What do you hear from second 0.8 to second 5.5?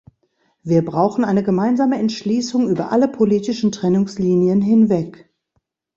brauchen eine gemeinsame Entschließung über alle politischen Trennungslinien hinweg.